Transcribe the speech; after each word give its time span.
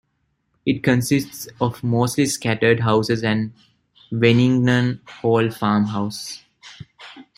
It 0.65 0.81
consists 0.81 1.47
of 1.59 1.83
mostly 1.83 2.25
scattered 2.25 2.79
houses 2.79 3.23
and 3.23 3.53
the 4.09 4.17
Wennington 4.17 5.07
Hall 5.07 5.51
farmhouse. 5.51 6.41